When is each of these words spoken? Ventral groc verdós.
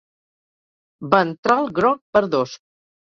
Ventral 1.13 1.69
groc 1.81 2.03
verdós. 2.19 2.57